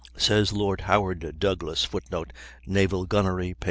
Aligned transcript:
Says 0.17 0.51
Lord 0.51 0.81
Howard 0.81 1.37
Douglass: 1.37 1.83
[Footnote: 1.83 2.33
"Naval 2.65 3.05
Gunnery," 3.05 3.53
p. 3.53 3.59